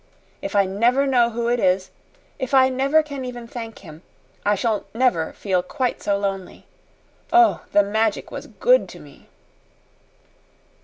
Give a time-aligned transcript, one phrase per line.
[0.41, 1.91] If I never know who it is
[2.39, 4.01] if I never can even thank him
[4.43, 6.65] I shall never feel quite so lonely.
[7.31, 9.27] Oh, the Magic was GOOD to me!"